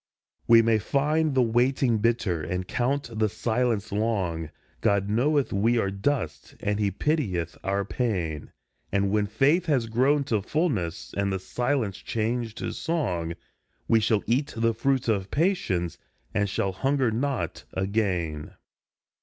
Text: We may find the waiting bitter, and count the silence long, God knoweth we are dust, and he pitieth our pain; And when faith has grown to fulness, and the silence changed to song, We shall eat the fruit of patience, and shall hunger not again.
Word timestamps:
We 0.47 0.63
may 0.63 0.79
find 0.79 1.35
the 1.35 1.43
waiting 1.43 1.99
bitter, 1.99 2.41
and 2.41 2.67
count 2.67 3.11
the 3.19 3.29
silence 3.29 3.91
long, 3.91 4.49
God 4.81 5.07
knoweth 5.11 5.53
we 5.53 5.77
are 5.77 5.91
dust, 5.91 6.55
and 6.59 6.79
he 6.79 6.89
pitieth 6.89 7.55
our 7.63 7.85
pain; 7.85 8.51
And 8.91 9.11
when 9.11 9.27
faith 9.27 9.67
has 9.67 9.85
grown 9.85 10.23
to 10.23 10.41
fulness, 10.41 11.13
and 11.15 11.31
the 11.31 11.37
silence 11.37 11.97
changed 11.97 12.57
to 12.57 12.71
song, 12.73 13.35
We 13.87 13.99
shall 13.99 14.23
eat 14.25 14.51
the 14.57 14.73
fruit 14.73 15.07
of 15.07 15.29
patience, 15.29 15.99
and 16.33 16.49
shall 16.49 16.71
hunger 16.71 17.11
not 17.11 17.65
again. 17.73 18.55